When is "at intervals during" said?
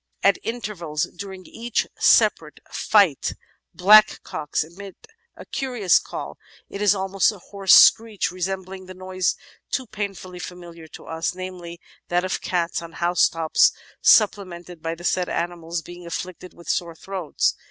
0.23-1.45